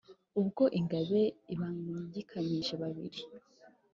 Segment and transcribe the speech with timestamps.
[0.39, 1.21] Ubwo Ingabe
[1.53, 3.19] ibangikanyije babiri!